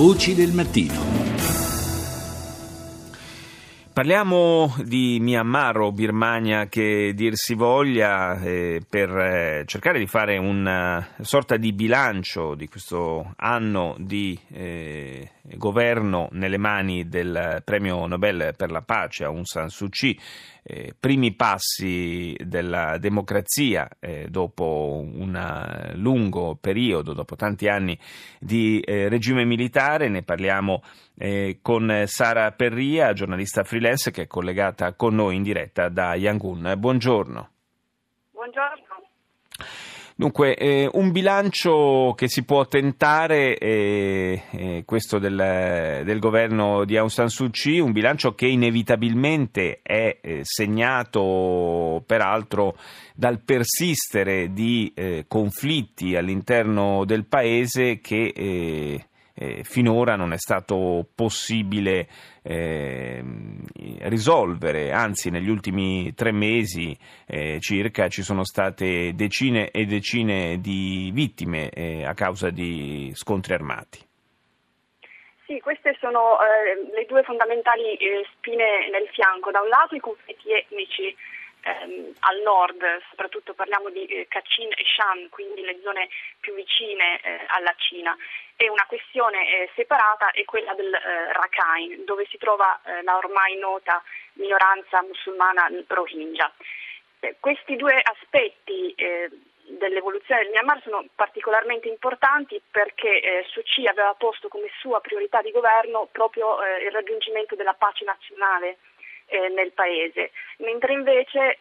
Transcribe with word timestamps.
Voci 0.00 0.34
del 0.34 0.52
mattino. 0.52 0.98
Parliamo 3.92 4.74
di 4.82 5.18
Myanmar 5.20 5.76
o 5.80 5.92
Birmania 5.92 6.68
che 6.68 7.12
dir 7.14 7.36
si 7.36 7.52
voglia 7.52 8.40
eh, 8.40 8.80
per 8.88 9.10
eh, 9.10 9.64
cercare 9.66 9.98
di 9.98 10.06
fare 10.06 10.38
una 10.38 11.06
sorta 11.20 11.58
di 11.58 11.74
bilancio 11.74 12.54
di 12.54 12.66
questo 12.66 13.34
anno 13.36 13.94
di 13.98 14.38
eh, 14.54 15.32
governo 15.56 16.28
nelle 16.32 16.58
mani 16.58 17.08
del 17.08 17.62
premio 17.64 18.06
Nobel 18.06 18.54
per 18.56 18.70
la 18.70 18.82
pace 18.82 19.24
Aung 19.24 19.44
San 19.44 19.68
Suu 19.68 19.88
Kyi 19.88 20.18
eh, 20.62 20.94
primi 20.98 21.32
passi 21.32 22.36
della 22.38 22.98
democrazia 22.98 23.88
eh, 23.98 24.26
dopo 24.28 25.02
un 25.02 25.92
lungo 25.94 26.56
periodo, 26.60 27.12
dopo 27.12 27.36
tanti 27.36 27.68
anni 27.68 27.98
di 28.38 28.80
eh, 28.80 29.08
regime 29.08 29.44
militare. 29.44 30.08
Ne 30.08 30.22
parliamo 30.22 30.82
eh, 31.18 31.58
con 31.62 32.04
Sara 32.06 32.52
Perria, 32.52 33.12
giornalista 33.12 33.64
freelance 33.64 34.10
che 34.10 34.22
è 34.22 34.26
collegata 34.26 34.92
con 34.94 35.14
noi 35.14 35.36
in 35.36 35.42
diretta 35.42 35.88
da 35.88 36.14
Yangon. 36.14 36.74
Buongiorno. 36.76 37.48
Buongiorno. 38.30 38.89
Dunque, 40.20 40.54
eh, 40.54 40.86
un 40.92 41.12
bilancio 41.12 42.12
che 42.14 42.28
si 42.28 42.42
può 42.42 42.66
tentare, 42.66 43.56
eh, 43.56 44.42
eh, 44.50 44.82
questo 44.84 45.18
del, 45.18 46.02
del, 46.04 46.18
governo 46.18 46.84
di 46.84 46.98
Aung 46.98 47.08
San 47.08 47.30
Suu 47.30 47.48
Kyi, 47.48 47.80
un 47.80 47.92
bilancio 47.92 48.34
che 48.34 48.44
inevitabilmente 48.44 49.80
è 49.82 50.18
eh, 50.20 50.40
segnato 50.42 52.02
peraltro 52.04 52.76
dal 53.14 53.40
persistere 53.40 54.52
di 54.52 54.92
eh, 54.94 55.24
conflitti 55.26 56.14
all'interno 56.14 57.06
del 57.06 57.24
paese 57.24 58.00
che 58.00 59.06
eh, 59.40 59.64
finora 59.64 60.16
non 60.16 60.32
è 60.34 60.36
stato 60.36 61.06
possibile 61.14 62.06
eh, 62.42 63.24
risolvere, 64.00 64.92
anzi 64.92 65.30
negli 65.30 65.48
ultimi 65.48 66.12
tre 66.12 66.30
mesi 66.30 66.96
eh, 67.26 67.56
circa 67.58 68.08
ci 68.08 68.22
sono 68.22 68.44
state 68.44 69.14
decine 69.14 69.70
e 69.70 69.86
decine 69.86 70.60
di 70.60 71.10
vittime 71.14 71.70
eh, 71.70 72.04
a 72.04 72.12
causa 72.12 72.50
di 72.50 73.10
scontri 73.14 73.54
armati. 73.54 73.98
Sì, 75.46 75.58
queste 75.60 75.96
sono 75.98 76.38
eh, 76.38 76.94
le 76.94 77.06
due 77.06 77.22
fondamentali 77.22 77.94
eh, 77.96 78.24
spine 78.36 78.90
nel 78.92 79.08
fianco. 79.10 79.50
Da 79.50 79.60
un 79.60 79.68
lato 79.68 79.96
i 79.96 80.00
conflitti 80.00 80.52
etnici 80.52 81.16
al 82.30 82.40
nord, 82.42 82.84
soprattutto 83.10 83.54
parliamo 83.54 83.90
di 83.90 84.06
eh, 84.06 84.26
Kachin 84.28 84.70
e 84.70 84.84
Shan, 84.84 85.28
quindi 85.28 85.62
le 85.62 85.80
zone 85.82 86.08
più 86.38 86.54
vicine 86.54 87.20
eh, 87.20 87.44
alla 87.48 87.74
Cina, 87.76 88.16
e 88.56 88.68
una 88.68 88.86
questione 88.86 89.48
eh, 89.48 89.70
separata 89.74 90.30
è 90.30 90.44
quella 90.44 90.74
del 90.74 90.92
eh, 90.94 91.32
Rakhine, 91.32 92.04
dove 92.04 92.26
si 92.30 92.38
trova 92.38 92.80
eh, 92.84 93.02
la 93.02 93.16
ormai 93.16 93.56
nota 93.56 94.02
minoranza 94.34 95.02
musulmana 95.02 95.68
Rohingya. 95.86 96.52
Eh, 97.20 97.36
questi 97.40 97.76
due 97.76 98.00
aspetti 98.02 98.94
dell'evoluzione 99.78 100.42
del 100.42 100.50
Myanmar 100.50 100.80
sono 100.82 101.04
particolarmente 101.14 101.88
importanti 101.88 102.60
perché 102.70 103.20
eh, 103.20 103.44
Suu 103.48 103.62
Kyi 103.62 103.86
aveva 103.86 104.14
posto 104.14 104.48
come 104.48 104.68
sua 104.78 105.00
priorità 105.00 105.42
di 105.42 105.50
governo 105.50 106.08
proprio 106.10 106.62
eh, 106.62 106.84
il 106.84 106.90
raggiungimento 106.90 107.54
della 107.54 107.74
pace 107.74 108.04
nazionale 108.04 108.78
eh, 109.26 109.48
nel 109.48 109.72
paese, 109.72 110.32
mentre 110.58 110.92
invece 110.92 111.56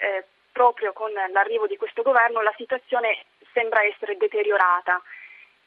proprio 0.60 0.92
con 0.92 1.10
l'arrivo 1.14 1.68
di 1.68 1.78
questo 1.78 2.02
governo 2.02 2.42
la 2.42 2.54
situazione 2.58 3.24
sembra 3.54 3.86
essere 3.86 4.18
deteriorata 4.18 5.02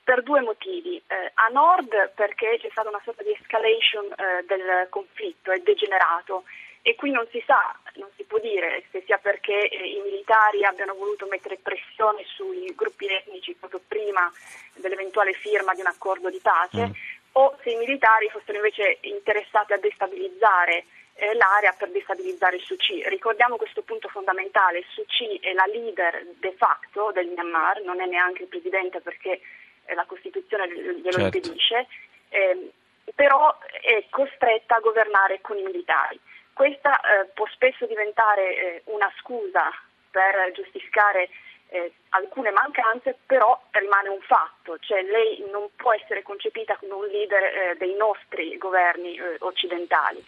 per 0.05 0.23
due 0.23 0.43
motivi. 0.43 1.01
Eh, 1.07 1.33
a 1.33 1.49
nord 1.51 2.13
perché 2.15 2.59
c'è 2.61 2.69
stata 2.71 2.91
una 2.91 3.01
sorta 3.03 3.23
di 3.23 3.33
escalation 3.33 4.05
eh, 4.13 4.45
del 4.45 4.89
conflitto, 4.91 5.51
è 5.51 5.61
degenerato 5.61 6.45
e 6.83 6.95
qui 6.95 7.11
non 7.11 7.27
si 7.31 7.43
sa, 7.47 7.75
non 7.95 8.11
si 8.17 8.25
può 8.25 8.39
dire 8.39 8.85
se 8.91 9.03
sia 9.07 9.17
perché 9.17 9.67
eh, 9.71 9.97
i 9.97 10.01
militari 10.05 10.63
abbiano 10.63 10.93
voluto 10.93 11.27
mettere 11.27 11.57
pressione 11.57 12.25
sui 12.27 12.71
gruppi 12.77 13.07
etnici 13.07 13.55
proprio 13.55 13.81
prima 13.89 14.31
dell'eventuale 14.75 15.33
firma 15.33 15.73
di 15.73 15.81
un 15.81 15.87
accordo 15.87 16.29
di 16.29 16.41
pace 16.43 16.89
mm. 16.89 16.93
o 17.33 17.57
se 17.63 17.71
i 17.71 17.77
militari 17.77 18.29
fossero 18.29 18.59
invece 18.59 18.99
interessati 19.01 19.73
a 19.73 19.79
destabilizzare 19.79 20.85
eh, 21.23 21.35
l'area 21.35 21.73
per 21.79 21.91
destabilizzare 21.91 22.59
Suu 22.59 22.77
Kyi. 22.77 23.09
Ricordiamo 23.09 23.57
questo 23.57 23.83
punto 23.83 24.09
fondamentale, 24.09 24.83
Suu 24.89 25.05
Kyi 25.07 25.39
è 25.39 25.53
la 25.53 25.67
leader 25.67 26.27
de 26.41 26.53
facto 26.55 27.13
del 27.13 27.29
Myanmar, 27.29 27.81
non 27.83 28.01
è 28.01 28.07
neanche 28.07 28.43
il 28.43 28.49
presidente 28.49 29.01
perché 29.01 29.41
eh, 29.85 29.95
la 29.95 30.05
Costituzione 30.05 30.69
glielo 30.69 31.13
certo. 31.13 31.37
impedisce, 31.37 31.87
eh, 32.29 32.73
però 33.15 33.57
è 33.81 34.05
costretta 34.11 34.77
a 34.77 34.81
governare 34.81 35.41
con 35.41 35.57
i 35.57 35.63
militari. 35.63 36.19
Questa 36.53 36.99
eh, 36.99 37.27
può 37.35 37.47
spesso 37.53 37.87
diventare 37.87 38.83
una 38.87 39.11
scusa 39.19 39.71
per 40.11 40.51
giustificare 40.53 41.29
eh, 41.69 41.93
alcune 42.11 42.51
mancanze, 42.51 43.17
però 43.25 43.59
rimane 43.71 44.09
un 44.09 44.21
fatto, 44.23 44.77
cioè 44.81 45.03
lei 45.03 45.43
non 45.51 45.69
può 45.77 45.93
essere 45.93 46.23
concepita 46.23 46.77
come 46.77 46.93
un 46.93 47.07
leader 47.07 47.43
eh, 47.43 47.77
dei 47.79 47.95
nostri 47.95 48.59
governi 48.59 49.17
eh, 49.17 49.37
occidentali 49.39 50.23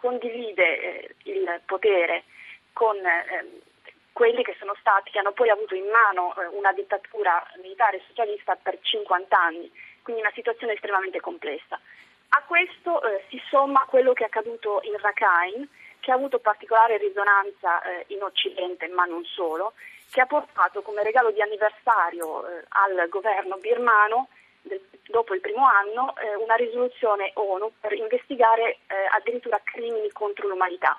condivide 0.00 0.80
eh, 0.80 1.14
il 1.24 1.60
potere 1.66 2.24
con 2.72 2.96
eh, 2.96 3.60
quelli 4.12 4.42
che 4.42 4.56
sono 4.58 4.74
stati, 4.80 5.10
che 5.10 5.18
hanno 5.18 5.32
poi 5.32 5.50
avuto 5.50 5.74
in 5.74 5.86
mano 5.88 6.34
eh, 6.34 6.46
una 6.46 6.72
dittatura 6.72 7.46
militare 7.62 8.02
socialista 8.08 8.56
per 8.56 8.78
50 8.80 9.38
anni, 9.38 9.70
quindi 10.02 10.22
una 10.22 10.32
situazione 10.34 10.72
estremamente 10.72 11.20
complessa. 11.20 11.78
A 12.30 12.42
questo 12.46 13.02
eh, 13.02 13.24
si 13.28 13.40
somma 13.48 13.84
quello 13.88 14.12
che 14.12 14.24
è 14.24 14.26
accaduto 14.26 14.80
in 14.84 14.96
Rakhine, 14.98 15.68
che 16.00 16.10
ha 16.10 16.14
avuto 16.14 16.38
particolare 16.38 16.96
risonanza 16.96 17.82
eh, 17.82 18.04
in 18.08 18.22
Occidente, 18.22 18.88
ma 18.88 19.04
non 19.04 19.24
solo, 19.24 19.74
che 20.10 20.20
ha 20.20 20.26
portato 20.26 20.82
come 20.82 21.02
regalo 21.02 21.30
di 21.30 21.42
anniversario 21.42 22.46
eh, 22.46 22.64
al 22.68 23.08
governo 23.08 23.56
birmano 23.58 24.28
dopo 25.10 25.34
il 25.34 25.40
primo 25.40 25.66
anno 25.66 26.14
eh, 26.16 26.34
una 26.36 26.54
risoluzione 26.54 27.32
ONU 27.34 27.72
per 27.80 27.92
investigare 27.92 28.78
eh, 28.86 28.94
addirittura 29.10 29.60
crimini 29.62 30.10
contro 30.12 30.48
l'umanità. 30.48 30.98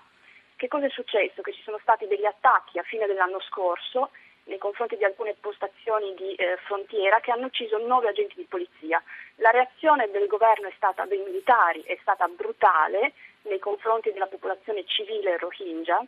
Che 0.55 0.67
cosa 0.67 0.85
è 0.85 0.89
successo? 0.89 1.41
Che 1.41 1.53
ci 1.53 1.63
sono 1.63 1.79
stati 1.81 2.05
degli 2.05 2.25
attacchi 2.25 2.77
a 2.77 2.83
fine 2.83 3.07
dell'anno 3.07 3.39
scorso 3.41 4.11
nei 4.43 4.57
confronti 4.57 4.97
di 4.97 5.03
alcune 5.03 5.35
postazioni 5.39 6.13
di 6.15 6.35
eh, 6.35 6.57
frontiera 6.65 7.19
che 7.19 7.31
hanno 7.31 7.47
ucciso 7.47 7.77
nove 7.77 8.09
agenti 8.09 8.35
di 8.35 8.45
polizia. 8.45 9.01
La 9.35 9.49
reazione 9.49 10.09
del 10.11 10.27
governo 10.27 10.67
è 10.67 10.73
stata, 10.75 11.05
dei 11.05 11.19
militari 11.19 11.81
è 11.83 11.97
stata 12.01 12.27
brutale 12.27 13.13
nei 13.43 13.59
confronti 13.59 14.11
della 14.11 14.27
popolazione 14.27 14.85
civile 14.85 15.37
rohingya, 15.37 16.03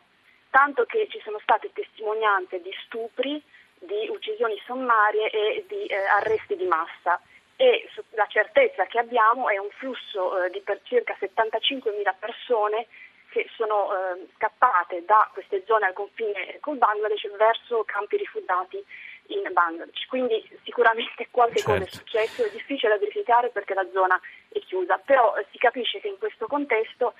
tanto 0.50 0.86
che 0.86 1.08
ci 1.10 1.20
sono 1.24 1.40
state 1.40 1.72
testimonianze 1.74 2.62
di 2.62 2.72
stupri, 2.86 3.42
di 3.80 4.08
uccisioni 4.10 4.62
sommarie 4.66 5.30
e 5.30 5.66
di 5.68 5.86
eh, 5.86 5.96
arresti 5.96 6.56
di 6.56 6.66
massa 6.66 7.20
e 7.64 7.88
la 8.16 8.28
certezza 8.28 8.86
che 8.88 9.00
abbiamo 9.00 9.48
è 9.48 9.58
un 9.58 9.70
flusso 9.78 10.44
eh, 10.44 10.50
di 10.50 10.60
per 10.60 10.82
circa 10.84 11.16
75.000 11.18 12.14
persone 12.20 12.88
che 13.30 13.48
sono 13.56 13.90
eh, 13.90 14.28
scappate 14.36 15.06
da 15.06 15.30
queste 15.32 15.64
zone 15.66 15.86
al 15.86 15.94
confine 15.94 16.58
col 16.60 16.76
Bangladesh 16.76 17.32
verso 17.38 17.86
campi 17.86 18.18
rifugiati 18.18 18.84
in 19.28 19.48
Bangladesh. 19.50 20.06
Quindi 20.08 20.46
sicuramente 20.64 21.30
qualche 21.32 21.60
certo. 21.62 21.72
cosa 21.72 21.86
è 21.86 21.88
successo, 21.88 22.44
è 22.44 22.52
difficile 22.52 22.92
da 22.92 23.00
verificare 23.00 23.48
perché 23.48 23.74
la 23.74 23.88
zona 23.94 24.20
è 24.50 24.60
chiusa, 24.60 24.98
però 24.98 25.34
eh, 25.38 25.46
si 25.52 25.58
capisce 25.58 26.02
che 26.02 26.10
in 26.10 26.18
questo 26.18 26.48
contesto 26.48 27.14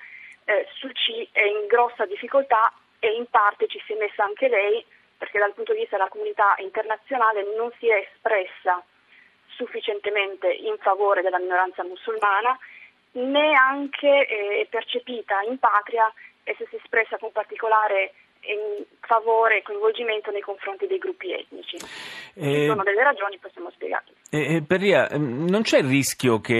eh, 0.44 0.68
Suci 0.74 1.26
è 1.32 1.42
in 1.42 1.66
grossa 1.68 2.04
difficoltà 2.04 2.70
e 2.98 3.14
in 3.14 3.24
parte 3.30 3.66
ci 3.66 3.82
si 3.86 3.94
è 3.94 3.96
messa 3.96 4.24
anche 4.24 4.48
lei 4.48 4.84
perché 5.16 5.38
dal 5.38 5.54
punto 5.54 5.72
di 5.72 5.78
vista 5.80 5.96
della 5.96 6.10
comunità 6.10 6.54
internazionale 6.58 7.46
non 7.56 7.72
si 7.78 7.88
è 7.88 8.06
espressa 8.12 8.84
sufficientemente 9.56 10.52
in 10.52 10.76
favore 10.78 11.22
della 11.22 11.38
minoranza 11.38 11.84
musulmana, 11.84 12.58
neanche 13.12 14.26
eh, 14.26 14.60
è 14.62 14.66
percepita 14.66 15.40
in 15.42 15.58
patria 15.58 16.12
e 16.42 16.54
se 16.58 16.66
si 16.68 16.76
espressa 16.76 17.16
con 17.18 17.32
particolare 17.32 18.12
favore 19.00 19.58
e 19.58 19.62
coinvolgimento 19.62 20.30
nei 20.30 20.40
confronti 20.40 20.86
dei 20.86 20.98
gruppi 20.98 21.32
etnici. 21.32 21.76
Eh, 22.34 22.54
Ci 22.54 22.66
sono 22.66 22.82
delle 22.82 23.02
ragioni, 23.02 23.38
possiamo 23.38 23.70
spiegarle. 23.70 24.12
Eh, 24.30 24.62
Perria, 24.66 25.08
ehm, 25.08 25.46
non 25.48 25.62
c'è 25.62 25.78
il 25.78 25.88
rischio 25.88 26.40
che 26.40 26.54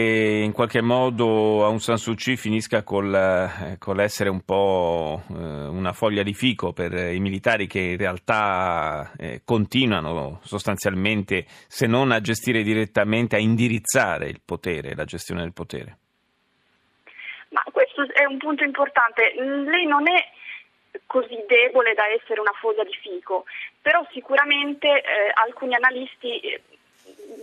in 0.44 0.52
qualche 0.52 0.80
modo 0.80 1.64
Aung 1.64 1.80
San 1.80 1.96
Suu 1.96 2.14
Kyi 2.14 2.36
finisca 2.36 2.82
col, 2.82 3.12
eh, 3.14 3.76
con 3.78 3.96
l'essere 3.96 4.30
un 4.30 4.42
po' 4.42 5.22
eh, 5.28 5.34
una 5.34 5.92
foglia 5.92 6.22
di 6.22 6.34
fico 6.34 6.72
per 6.72 6.92
i 6.92 7.18
militari 7.18 7.66
che 7.66 7.80
in 7.80 7.96
realtà 7.96 9.12
eh, 9.18 9.40
continuano 9.44 10.40
sostanzialmente, 10.42 11.46
se 11.66 11.86
non 11.86 12.12
a 12.12 12.20
gestire 12.20 12.62
direttamente, 12.62 13.36
a 13.36 13.40
indirizzare 13.40 14.28
il 14.28 14.40
potere, 14.44 14.94
la 14.94 15.04
gestione 15.04 15.42
del 15.42 15.52
potere? 15.52 15.98
Ma 17.50 17.62
questo 17.72 18.02
è 18.12 18.24
un 18.24 18.38
punto 18.38 18.64
importante. 18.64 19.32
Lei 19.36 19.86
non 19.86 20.08
è 20.08 20.24
così 21.14 21.44
debole 21.46 21.94
da 21.94 22.08
essere 22.08 22.40
una 22.40 22.50
foglia 22.58 22.82
di 22.82 22.92
fico, 22.92 23.44
però 23.80 24.04
sicuramente 24.10 24.88
eh, 24.88 25.30
alcuni 25.34 25.76
analisti 25.76 26.40
eh, 26.40 26.60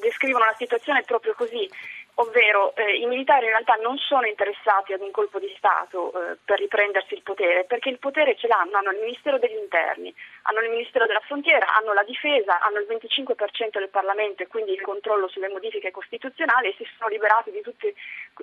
descrivono 0.02 0.44
la 0.44 0.56
situazione 0.58 1.04
proprio 1.04 1.34
così, 1.36 1.70
ovvero 2.16 2.76
eh, 2.76 2.98
i 2.98 3.06
militari 3.06 3.46
in 3.46 3.52
realtà 3.52 3.76
non 3.76 3.98
sono 3.98 4.28
interessati 4.28 4.92
ad 4.92 5.00
un 5.00 5.12
colpo 5.12 5.40
di 5.40 5.54
Stato 5.56 6.12
eh, 6.12 6.38
per 6.44 6.60
riprendersi 6.60 7.14
il 7.14 7.22
potere, 7.22 7.64
perché 7.64 7.88
il 7.88 7.98
potere 7.98 8.36
ce 8.36 8.48
l'hanno, 8.48 8.76
hanno 8.76 8.92
il 8.92 9.00
Ministero 9.00 9.40
degli 9.40 9.56
Interni, 9.56 10.14
hanno 10.44 10.60
il 10.60 10.70
Ministero 10.70 11.06
della 11.06 11.24
Frontiera, 11.24 11.74
hanno 11.74 11.94
la 11.94 12.04
difesa, 12.04 12.60
hanno 12.60 12.80
il 12.80 12.88
25% 12.90 13.80
del 13.80 13.88
Parlamento 13.88 14.44
e 14.44 14.48
quindi 14.48 14.74
il 14.74 14.82
controllo 14.82 15.30
sulle 15.30 15.48
modifiche 15.48 15.92
costituzionali 15.92 16.68
e 16.68 16.76
si 16.76 16.86
sono 16.98 17.10
liberati 17.10 17.52
di 17.52 17.62
tutti, 17.62 17.88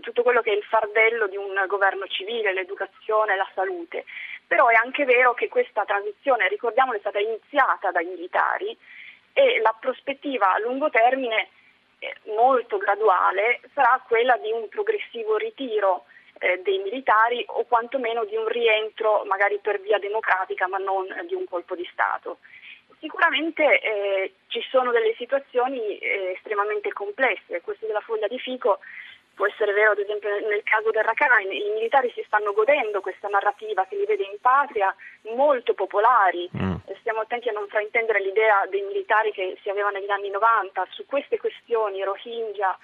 tutto 0.01 0.23
quello 0.23 0.41
che 0.41 0.53
è 0.53 0.57
il 0.57 0.65
fardello 0.65 1.29
di 1.29 1.37
un 1.37 1.53
governo 1.67 2.07
civile, 2.07 2.55
l'educazione, 2.55 3.37
la 3.37 3.49
salute. 3.55 4.07
Però 4.49 4.67
è 4.69 4.75
anche 4.75 5.05
vero 5.05 5.35
che 5.35 5.49
questa 5.49 5.85
transizione, 5.85 6.49
ricordiamolo, 6.49 6.97
è 6.97 7.01
stata 7.01 7.21
iniziata 7.21 7.91
dai 7.91 8.07
militari 8.07 8.77
e 9.35 9.61
la 9.61 9.77
prospettiva 9.79 10.55
a 10.55 10.59
lungo 10.59 10.89
termine 10.89 11.49
eh, 11.99 12.15
molto 12.35 12.79
graduale 12.79 13.61
sarà 13.75 14.03
quella 14.09 14.37
di 14.39 14.51
un 14.51 14.69
progressivo 14.69 15.37
ritiro 15.37 16.07
eh, 16.39 16.61
dei 16.63 16.79
militari 16.79 17.45
o 17.49 17.65
quantomeno 17.65 18.25
di 18.25 18.37
un 18.37 18.49
rientro 18.49 19.25
magari 19.27 19.59
per 19.61 19.81
via 19.81 19.99
democratica 19.99 20.67
ma 20.67 20.79
non 20.79 21.07
di 21.27 21.35
un 21.35 21.45
colpo 21.47 21.75
di 21.75 21.87
Stato. 21.93 22.39
Sicuramente 23.01 23.81
eh, 23.81 24.33
ci 24.49 24.61
sono 24.71 24.91
delle 24.91 25.15
situazioni 25.17 25.99
eh, 25.99 26.33
estremamente 26.37 26.93
complesse, 26.93 27.61
questo 27.61 27.87
della 27.87 28.01
foglia 28.01 28.27
di 28.27 28.39
fico 28.39 28.79
può 29.39 29.47
essere 29.47 29.73
vero 29.73 29.93
ad 29.93 30.01
esempio 30.01 30.29
nel 30.29 30.65
caso 30.65 30.91
del 30.91 31.05
Rakhine, 31.05 31.55
i 31.55 31.71
militari 31.71 32.11
si 32.11 32.25
stanno 32.27 32.53
godendo 32.53 33.01
questa 33.01 33.29
narrativa 33.29 33.87
che 33.87 33.95
li 33.95 34.05
vede 34.05 34.25
in 34.25 34.37
patria 34.41 34.93
molto 35.33 35.75
popolari, 35.75 36.51
mm. 36.51 36.75
stiamo 36.99 37.21
attenti 37.21 37.49
a 37.49 37.53
non 37.53 37.69
fraintendere 37.69 38.19
l'idea 38.19 38.67
dei 38.69 38.83
militari 38.83 39.31
che 39.31 39.57
si 39.63 39.71
aveva 39.71 39.91
negli 39.91 40.11
anni 40.11 40.29
90 40.31 40.89
su 40.91 41.07
queste 41.07 41.39
questioni 41.39 42.03
Rohingya 42.03 42.77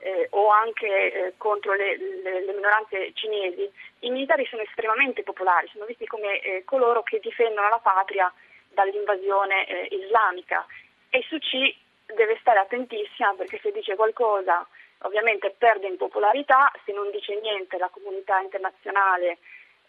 eh, 0.00 0.26
o 0.30 0.48
anche 0.48 0.88
eh, 0.88 1.34
contro 1.36 1.74
le, 1.74 1.96
le, 1.96 2.44
le, 2.44 2.52
minoranze 2.54 3.12
cinesi, 3.14 3.70
i 4.00 4.10
militari 4.10 4.44
sono 4.46 4.62
estremamente 4.62 5.22
popolari, 5.22 5.68
sono 5.70 5.84
visti 5.84 6.06
come 6.06 6.40
eh, 6.40 6.64
coloro 6.64 7.04
che 7.04 7.20
difendono 7.20 7.68
la 7.68 7.78
patria 7.80 8.32
dall'invasione 8.70 9.64
eh, 9.68 9.94
islamica. 9.94 10.66
E 11.08 11.24
su 11.28 11.38
C 11.38 11.72
deve 12.16 12.36
stare 12.40 12.58
attentissima 12.58 13.34
perché 13.34 13.60
se 13.62 13.70
dice 13.70 13.94
qualcosa 13.94 14.66
ovviamente 15.02 15.54
perde 15.56 15.86
in 15.86 15.96
popolarità, 15.96 16.70
se 16.84 16.92
non 16.92 17.10
dice 17.10 17.38
niente 17.40 17.78
la 17.78 17.88
comunità 17.88 18.40
internazionale 18.40 19.38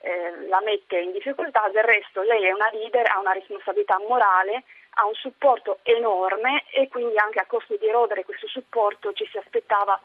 eh, 0.01 0.47
la 0.47 0.61
mette 0.61 0.97
in 0.97 1.11
difficoltà, 1.11 1.69
del 1.71 1.83
resto 1.83 2.21
lei 2.23 2.45
è 2.45 2.51
una 2.51 2.69
leader, 2.71 3.07
ha 3.07 3.19
una 3.19 3.33
responsabilità 3.33 3.99
morale, 3.99 4.63
ha 4.95 5.05
un 5.05 5.13
supporto 5.13 5.79
enorme 5.83 6.63
e 6.71 6.87
quindi 6.87 7.17
anche 7.17 7.39
a 7.39 7.45
costo 7.45 7.75
di 7.77 7.87
erodere 7.87 8.25
questo 8.25 8.47
supporto 8.47 9.13
ci 9.13 9.27
si 9.31 9.37
aspettava 9.37 9.99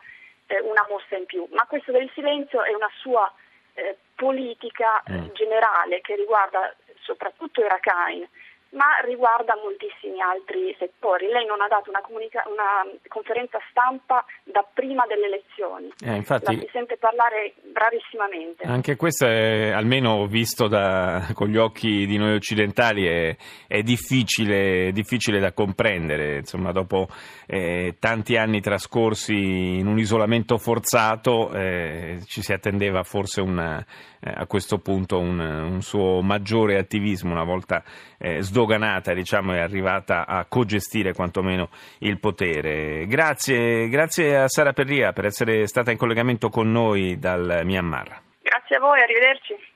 eh, 0.46 0.60
una 0.60 0.86
mossa 0.88 1.16
in 1.16 1.26
più. 1.26 1.46
Ma 1.50 1.66
questo 1.66 1.92
del 1.92 2.10
silenzio 2.14 2.62
è 2.62 2.74
una 2.74 2.90
sua 2.98 3.32
eh, 3.74 3.96
politica 4.14 5.02
mm. 5.10 5.28
generale 5.32 6.00
che 6.00 6.14
riguarda 6.14 6.74
soprattutto 7.00 7.60
i 7.60 7.68
Rakhine 7.68 8.28
ma 8.70 9.00
riguarda 9.04 9.54
moltissimi 9.62 10.20
altri 10.20 10.74
settori. 10.78 11.28
Lei 11.28 11.46
non 11.46 11.60
ha 11.60 11.68
dato 11.68 11.90
una, 11.90 12.00
comunica- 12.00 12.44
una 12.46 12.84
conferenza 13.08 13.58
stampa 13.70 14.24
da 14.44 14.66
prima 14.72 15.06
delle 15.06 15.26
elezioni, 15.26 15.92
eh, 16.04 16.14
infatti, 16.14 16.54
la 16.54 16.60
si 16.60 16.68
sente 16.72 16.96
parlare 16.96 17.54
rarissimamente. 17.72 18.64
Anche 18.66 18.96
questo, 18.96 19.26
è, 19.26 19.70
almeno 19.70 20.26
visto 20.26 20.66
da, 20.68 21.28
con 21.32 21.48
gli 21.48 21.56
occhi 21.56 22.06
di 22.06 22.16
noi 22.16 22.34
occidentali, 22.34 23.06
è, 23.06 23.36
è 23.66 23.82
difficile, 23.82 24.92
difficile, 24.92 25.38
da 25.38 25.52
comprendere. 25.52 26.38
Insomma, 26.38 26.72
dopo 26.72 27.08
eh, 27.46 27.96
tanti 27.98 28.36
anni 28.36 28.60
trascorsi 28.60 29.78
in 29.78 29.86
un 29.86 29.98
isolamento 29.98 30.58
forzato, 30.58 31.52
eh, 31.52 32.18
ci 32.26 32.42
si 32.42 32.52
attendeva 32.52 33.02
forse 33.02 33.40
una, 33.40 33.84
eh, 34.20 34.32
a 34.34 34.46
questo 34.46 34.78
punto 34.78 35.18
un, 35.18 35.38
un, 35.38 35.82
suo 35.82 36.20
maggiore 36.22 36.78
attivismo 36.78 37.32
una 37.32 37.44
volta 37.44 37.82
eh, 38.18 38.42
sdoganata 38.56 39.12
diciamo, 39.12 39.52
è 39.52 39.58
arrivata 39.58 40.26
a 40.26 40.46
cogestire 40.46 41.12
quantomeno 41.12 41.68
il 41.98 42.18
potere. 42.18 43.06
Grazie, 43.06 43.86
grazie 43.88 44.38
a 44.38 44.48
Sara 44.48 44.72
Perria 44.72 45.12
per 45.12 45.26
essere 45.26 45.66
stata 45.66 45.90
in 45.90 45.98
collegamento 45.98 46.48
con 46.48 46.70
noi 46.70 47.18
dal 47.18 47.60
Myanmar. 47.64 48.22
Grazie 48.40 48.76
a 48.76 48.80
voi, 48.80 49.02
arrivederci. 49.02 49.74